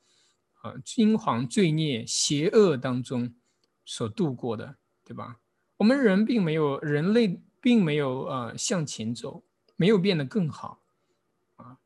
[0.62, 3.34] 啊，金黄罪孽邪恶当中
[3.84, 5.36] 所度过的，对吧？
[5.78, 9.44] 我们人并没有，人类并没有呃向前走，
[9.76, 10.82] 没有变得更好。
[11.56, 11.78] 啊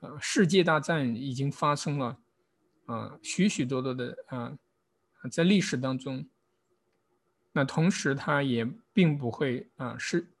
[0.00, 2.18] 呃，世界大战已经发生了，
[2.86, 4.58] 啊，许许多多的啊，
[5.30, 6.26] 在历史当中，
[7.52, 10.32] 那同时它也并不会啊是，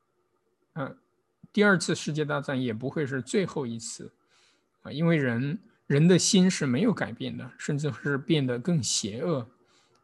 [0.72, 0.96] 啊，
[1.52, 4.12] 第二次世界大战也不会是最后一次，
[4.80, 9.48] 啊，因为人人的心是没有改变的，甚至是变得更邪恶，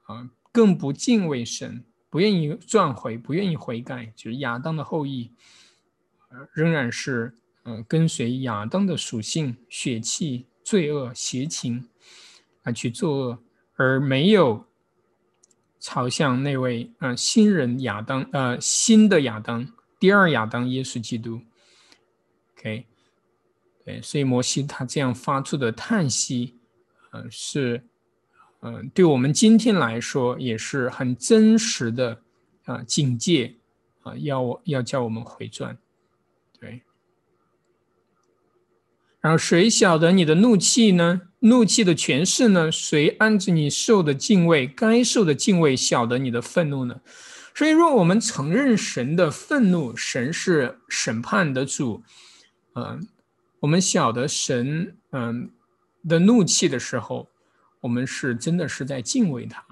[0.02, 5.32] 啊，更不敬畏神，不愿意转回，不愿意悔改，就是亚当的后裔，
[6.52, 7.34] 仍然是。
[7.64, 11.86] 嗯，跟随亚当的属性、血气、罪恶、邪情
[12.62, 13.38] 啊去作恶，
[13.74, 14.64] 而没有
[15.78, 21.42] 朝向那位嗯新人亚当呃新的亚当、第二亚当耶稣基督。
[22.56, 22.86] OK，
[23.84, 26.56] 对，所以摩西他这样发出的叹息，
[27.12, 27.84] 嗯，是
[28.60, 32.20] 嗯对我们今天来说也是很真实的
[32.64, 33.54] 啊警戒
[34.02, 35.78] 啊，要我要叫我们回转，
[36.58, 36.82] 对。
[39.20, 41.22] 然后谁晓得你的怒气呢？
[41.40, 42.70] 怒气的权势呢？
[42.70, 47.00] 谁按着你受的敬畏，该受的敬畏，晓得你的愤怒呢？
[47.54, 52.02] 所以，若我们承认神的愤怒，神是审判的主，
[52.74, 53.06] 嗯，
[53.58, 55.50] 我们晓得神嗯
[56.08, 57.28] 的怒气的时候，
[57.80, 59.64] 我们是真的是在敬畏他。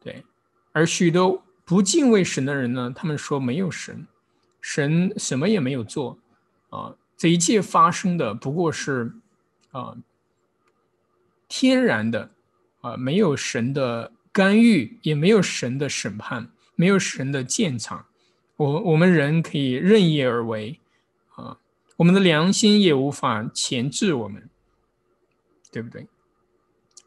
[0.00, 0.24] 对，
[0.72, 4.06] 而许多不敬畏神的人呢，他们说没有神，
[4.60, 6.18] 神什么也没有做，
[6.70, 6.96] 啊。
[7.16, 9.12] 这一切发生的不过是，
[9.72, 9.94] 啊，
[11.48, 12.30] 天然的，
[12.80, 18.06] 啊，没有神的干预，也没有神的审判，没有神的鉴赏，
[18.56, 20.80] 我我们人可以任意而为，
[21.34, 21.58] 啊，
[21.98, 24.48] 我们的良心也无法钳制我们，
[25.70, 26.06] 对不对？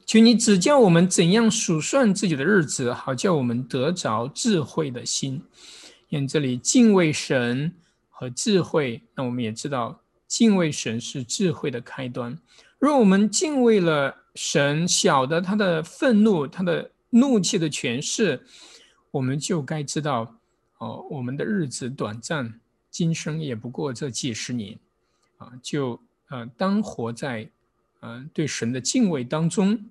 [0.06, 5.42] 求你指教我们怎样数算自己的日子，好叫我们得着智慧的心。
[6.10, 7.74] 因这里敬畏神
[8.10, 10.00] 和智慧，那我们也知道。
[10.28, 12.36] 敬畏神是智慧的开端。
[12.80, 18.44] 若我们敬畏了神，晓得他的愤怒、他的怒气的权势，
[19.12, 20.36] 我们就该知道，
[20.80, 24.76] 哦，我们的日子短暂，今生也不过这几十年，
[25.38, 27.48] 啊，就呃，当活在
[28.04, 29.90] 嗯对神的敬畏当中。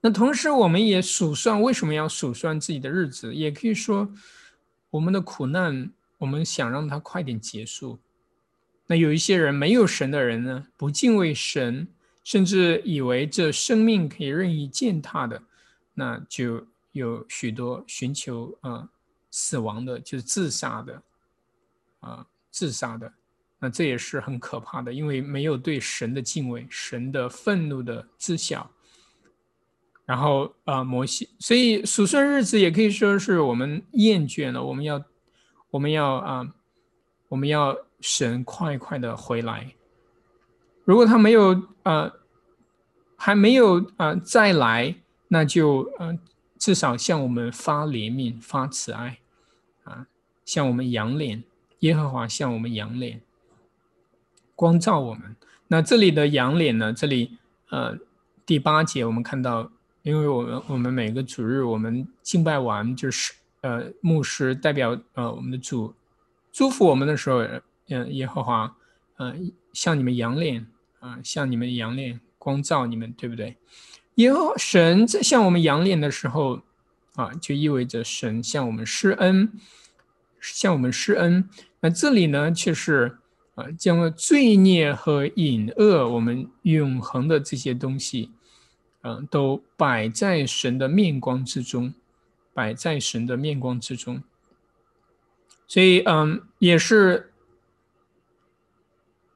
[0.00, 4.08] 那同时，我们也数算为什么要数算自己的日子，也可以说，
[4.90, 7.98] 我们的苦难，我们想让它快点结束。
[8.86, 11.88] 那有一些人没有神的人呢，不敬畏神，
[12.22, 15.42] 甚至以为这生命可以任意践踏的，
[15.94, 18.88] 那就有许多寻求啊
[19.32, 21.02] 死亡的，就是自杀的，
[21.98, 23.12] 啊自杀的，
[23.58, 28.70] 那这也是很可怕的，因为没有对神的敬畏，神的愤怒的知晓。
[30.04, 35.04] 然后啊，摩西，所以数算日子也可以说是我们厌倦了，我们要，
[35.70, 36.54] 我们要啊，
[37.28, 39.74] 我们要神快快的回来。
[40.84, 42.12] 如果他没有啊，
[43.16, 44.94] 还没有啊再来，
[45.26, 46.16] 那就呃
[46.56, 49.18] 至少向我们发怜悯、发慈爱
[49.82, 50.06] 啊，
[50.44, 51.42] 向我们扬脸，
[51.80, 53.20] 耶和华向我们扬脸，
[54.56, 55.36] 光照我们。
[55.68, 56.92] 那这里的扬脸呢？
[56.92, 57.38] 这里
[57.70, 57.96] 呃
[58.44, 59.70] 第八节我们看到。
[60.02, 65.92] 因为我们我们每个主日我们敬拜完就是呃牧师代表呃我们的主
[66.52, 67.38] 祝福我们的时候，
[67.88, 68.76] 嗯耶和华
[69.16, 70.64] 嗯向你们扬脸
[71.00, 73.56] 啊向你们扬脸光照你们对不对？
[74.14, 76.60] 耶和神在向我们扬脸的时候
[77.16, 79.50] 啊，就意味着神向我们施恩，
[80.40, 81.50] 向我们施恩。
[81.80, 83.18] 那这里呢却是
[83.56, 88.30] 啊将罪孽和隐恶我们永恒的这些东西。
[89.02, 91.94] 嗯，都摆在神的面光之中，
[92.52, 94.20] 摆在神的面光之中。
[95.68, 97.32] 所以，嗯，也是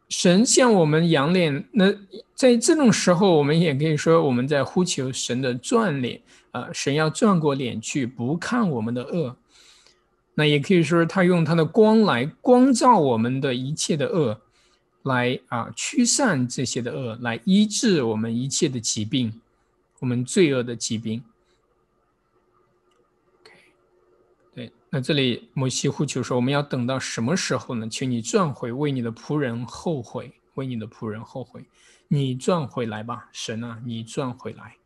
[0.09, 1.69] 神向我们扬脸。
[1.71, 1.95] 那
[2.35, 9.37] 在这种时候，我们也可以说我们在呼求神的转脸啊，神要转过脸去，不看我们的恶。
[10.35, 14.41] 那也可以说，他用他的光来光照我们的一切的恶，
[15.03, 19.41] 来啊驱散这些的恶，来医治我们一切的疾病。
[19.99, 21.23] 我们罪恶的疾病。
[24.55, 27.87] 对，那这里摩西呼求说：“我们要等到什么时候呢？
[27.87, 31.63] 请你转回，为你的仆人后悔，为你的仆人后悔。
[32.09, 34.77] 你转回来吧，神啊，你转回来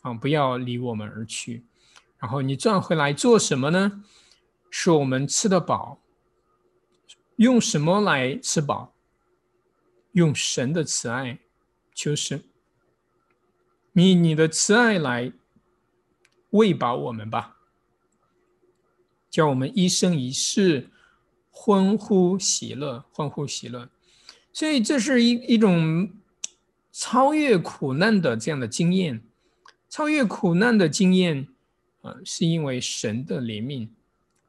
[0.00, 1.62] 啊，不要离我们而去。
[2.18, 4.02] 然后你转回来做什么呢？
[4.74, 6.00] 使我们吃得饱。
[7.36, 8.94] 用什么来吃饱？
[10.12, 11.38] 用神的慈爱，
[11.94, 12.40] 就是。”
[13.94, 15.30] 以你的慈爱来
[16.50, 17.58] 喂饱我们吧，
[19.28, 20.88] 叫我们一生一世
[21.50, 23.90] 欢呼喜乐，欢呼喜乐。
[24.50, 26.10] 所以这是一一种
[26.90, 29.22] 超越苦难的这样的经验，
[29.90, 31.48] 超越苦难的经验
[32.00, 33.90] 啊，是因为神的怜悯，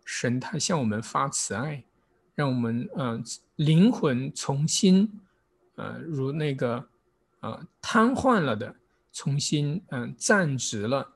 [0.04, 1.84] 神他向我们发慈爱，
[2.36, 3.22] 让我们呃
[3.56, 5.22] 灵魂重新
[5.76, 6.88] 呃如那个
[7.42, 8.76] 呃瘫痪了的。
[9.16, 11.14] 重新嗯站直了，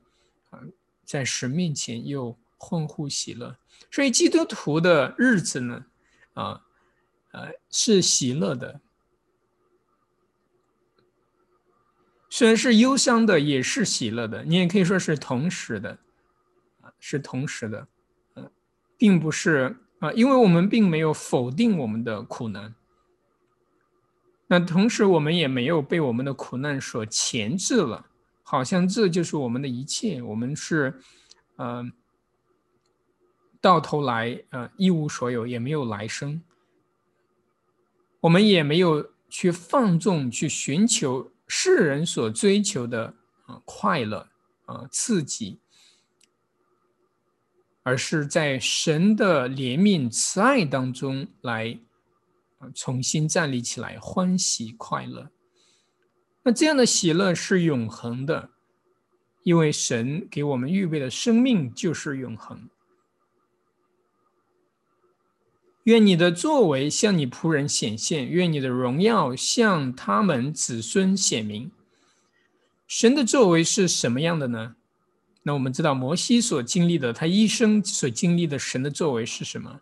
[0.50, 0.60] 啊，
[1.04, 3.58] 在神面前又欢呼喜乐，
[3.90, 5.84] 所以基督徒的日子呢，
[6.34, 6.64] 啊，
[7.32, 8.80] 呃是喜乐的，
[12.30, 15.98] 虽然是忧伤的，也是喜乐的，你也可以说是同时的，
[16.80, 17.88] 啊，是同时的，
[18.98, 22.74] 并不是啊，因为我们并没有否定我们的苦难。
[24.48, 28.06] 那同时，我们也没有被我们的苦难所钳制了，
[28.42, 30.22] 好像这就是我们的一切。
[30.22, 31.00] 我们是，
[31.56, 31.84] 呃，
[33.60, 36.42] 到头来，呃，一无所有，也没有来生。
[38.20, 43.14] 我们也没有去放纵，去寻求世人所追求的
[43.46, 44.28] 啊快乐
[44.64, 45.60] 啊刺激，
[47.88, 51.78] 而是在神的怜悯慈爱当中来。
[52.74, 55.30] 重新站立起来，欢喜快乐。
[56.42, 58.50] 那这样的喜乐是永恒的，
[59.42, 62.68] 因为神给我们预备的生命就是永恒。
[65.84, 71.70] 愿你的作为向你仆人显现，愿你的荣耀向他们子孙显明。
[72.86, 74.74] 神的作为是什么样的呢？
[75.48, 79.80] 那我们知道摩西所经历的，他一生所经历的神的作为是什么？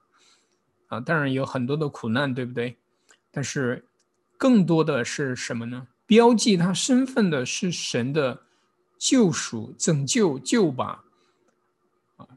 [0.86, 2.76] 啊，当然有很多的苦难，对不对？
[3.32, 3.84] 但是
[4.38, 5.88] 更多的是什么呢？
[6.06, 8.42] 标记他身份的是神的
[8.96, 11.02] 救赎、拯救、救拔。
[12.14, 12.28] 啊，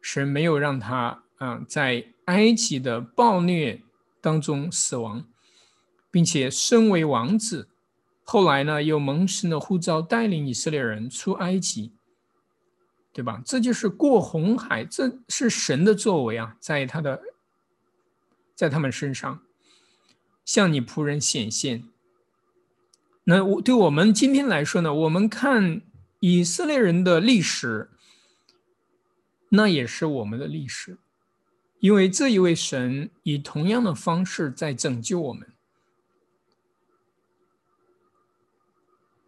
[0.00, 3.82] 神没有让他啊在埃及的暴虐
[4.20, 5.26] 当中死亡，
[6.12, 7.68] 并且身为王子，
[8.22, 11.90] 后来呢又蒙神的呼召带领以色列人出埃及。
[13.16, 13.40] 对吧？
[13.46, 17.18] 这就是过红海，这是神的作为啊，在他的，
[18.54, 19.40] 在他们身上，
[20.44, 21.88] 向你仆人显现。
[23.24, 25.80] 那我对我们今天来说呢，我们看
[26.20, 27.90] 以色列人的历史，
[29.48, 30.98] 那也是我们的历史，
[31.78, 35.50] 因为这一位神以同样的方式在拯救我们。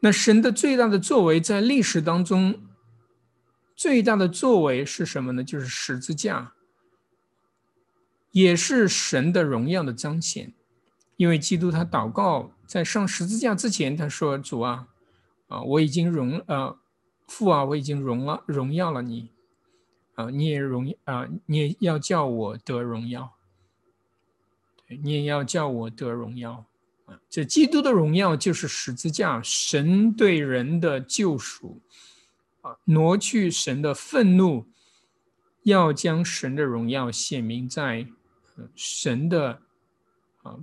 [0.01, 2.65] 那神的最大的作为在历史当中。
[3.79, 5.45] 最大的作为是什么呢？
[5.45, 6.53] 就是十字架，
[8.33, 10.53] 也是神的荣耀的彰显。
[11.17, 14.89] 因为基督他祷告，在上十字架之前，他说：“主啊，
[15.47, 16.77] 啊，我已经荣呃，
[17.29, 19.31] 父啊，我已经荣了荣耀了你，
[20.17, 23.37] 啊，你也荣啊，你也要叫我得荣耀，
[24.89, 26.67] 对你也要叫我得荣耀
[27.07, 27.21] 啊。
[27.31, 31.81] 这基督的荣耀就是十字架，神对人的救赎。”
[32.85, 34.67] 挪去神的愤怒，
[35.63, 38.07] 要将神的荣耀显明在
[38.75, 39.63] 神的
[40.43, 40.59] 啊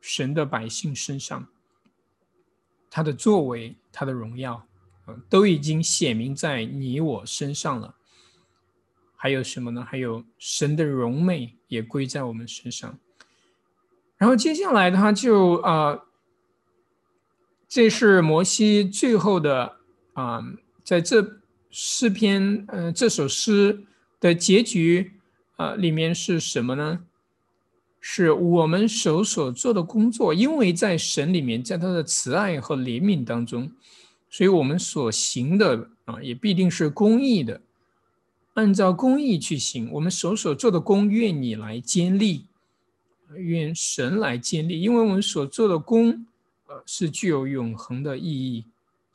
[0.00, 1.48] 神的百姓身上。
[2.88, 4.66] 他的作为，他的荣耀
[5.04, 7.94] 啊，都已经显明在你我身上了。
[9.16, 9.84] 还有什么呢？
[9.84, 12.98] 还有神的荣美也归在我们身上。
[14.16, 16.04] 然后接下来他就啊，
[17.68, 19.76] 这是摩西最后的
[20.14, 20.42] 啊。
[20.86, 23.84] 在这诗篇，呃，这首诗
[24.20, 25.14] 的结局
[25.56, 27.00] 啊，里面是什么呢？
[28.00, 33.72] 是我们手所做的工作，因为在神里面，在他的慈爱和怜悯当中，
[34.30, 37.60] 所以我们所行的啊，也必定是公义的，
[38.54, 39.90] 按照公义去行。
[39.90, 42.46] 我们手所做的功，愿你来坚立，
[43.34, 46.24] 愿神来坚立，因为我们所做的功，
[46.68, 48.64] 呃，是具有永恒的意义。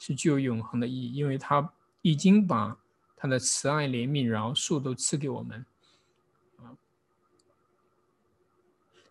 [0.04, 2.80] 是具有永恒的意义，因为他已经把
[3.16, 5.64] 他的慈爱、怜悯、饶恕都赐给我们。
[6.58, 6.74] 啊，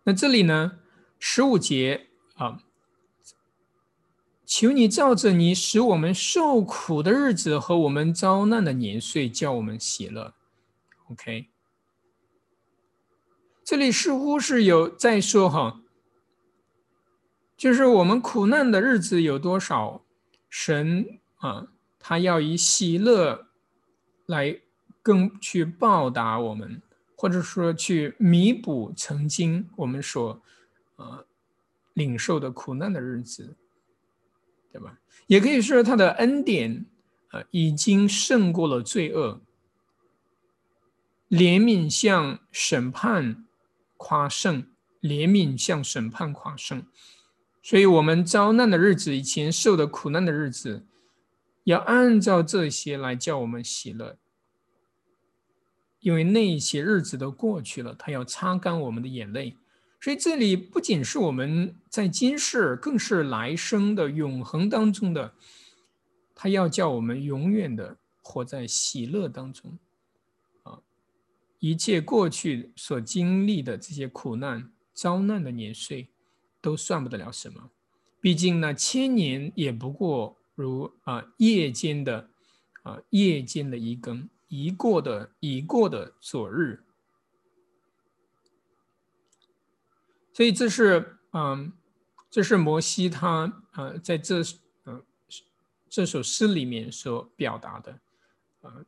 [0.03, 0.79] 那这里呢，
[1.17, 2.61] 十五节啊，
[4.45, 10.33] 求你照着你使我们受苦的日子和我们遭难的年岁，叫我们喜乐。
[11.05, 11.47] OK，
[13.63, 15.81] 这里似乎是有在说哈，
[17.55, 20.03] 就是我们苦难的日子有多少？
[20.51, 21.65] 神啊，
[21.97, 23.47] 他要以喜乐
[24.25, 24.61] 来
[25.01, 26.81] 更去报答我们，
[27.15, 30.41] 或者说去弥补曾经我们所
[30.97, 31.25] 呃
[31.93, 33.55] 领受的苦难的日子，
[34.71, 34.99] 对吧？
[35.27, 36.85] 也可以说他的恩典
[37.29, 39.39] 啊，已经胜过了罪恶，
[41.29, 43.45] 怜悯向审判
[43.95, 44.67] 夸胜，
[44.99, 46.85] 怜悯向审判夸胜。
[47.63, 50.87] 所以，我们遭难的日子，以前受的苦难的日子，
[51.63, 54.17] 要按照这些来叫我们喜乐，
[55.99, 59.55] 因为那些日子都过去了，他要擦干我们的眼泪。
[60.01, 65.35] 所以，这里不仅是我们在今世，更是来生的永恒当中的，
[66.33, 69.77] 他要叫我们永远的活在喜乐当中。
[70.63, 70.79] 啊，
[71.59, 76.10] 一切过去所经历的这些苦难、遭难的年岁。
[76.61, 77.71] 都算不得了什么，
[78.21, 82.29] 毕竟呢，千年也不过如啊夜间的
[82.83, 86.83] 啊夜间的一更，一过的已过的昨日。
[90.33, 91.73] 所以这是嗯，
[92.29, 94.41] 这是摩西他啊在这
[94.85, 95.03] 嗯
[95.89, 97.99] 这首诗里面所表达的
[98.61, 98.85] 啊。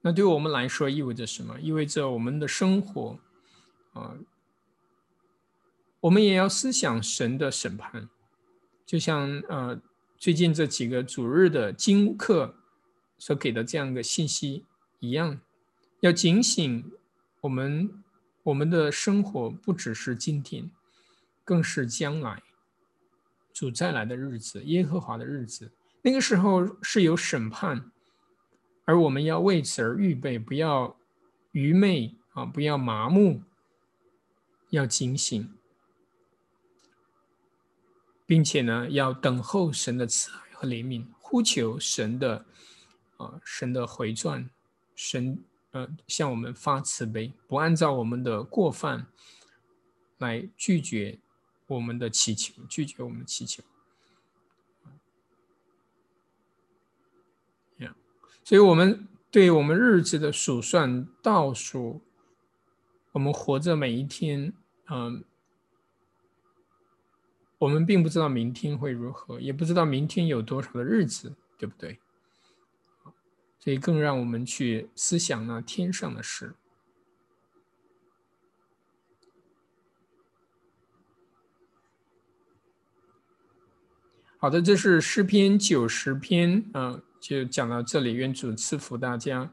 [0.00, 1.60] 那对我们来说意味着什么？
[1.60, 3.18] 意味着我们的生活
[3.94, 4.16] 啊。
[6.00, 8.08] 我们也要思想神的审判，
[8.86, 9.80] 就像呃
[10.16, 12.54] 最近这几个主日的经课
[13.18, 14.64] 所给的这样一个信息
[15.00, 15.40] 一样，
[16.00, 16.92] 要警醒
[17.40, 18.02] 我们
[18.44, 20.70] 我们的生活不只是今天，
[21.44, 22.42] 更是将来
[23.52, 25.72] 主再来的日子，耶和华的日子，
[26.02, 27.90] 那个时候是有审判，
[28.84, 30.96] 而我们要为此而预备，不要
[31.50, 33.42] 愚昧啊，不要麻木，
[34.70, 35.52] 要警醒。
[38.28, 42.44] 并且呢，要等候神的慈爱和怜悯，呼求神的，
[43.16, 44.50] 啊，神的回转，
[44.94, 49.06] 神呃向我们发慈悲，不按照我们的过犯
[50.18, 51.18] 来拒绝
[51.68, 53.64] 我们的祈求，拒绝我们的祈求。
[58.44, 62.02] 所以我们对我们日子的数算倒数，
[63.12, 64.52] 我们活着每一天，
[64.90, 65.24] 嗯。
[67.58, 71.98] 我们并不知道明天会如何，也不知道明天有多少的日子，对不对？
[73.58, 76.54] 所以更让我们去思想那天上的事。
[84.38, 88.14] 好的，这是诗篇九十篇，嗯，就讲到这里。
[88.14, 89.52] 愿主赐福大家。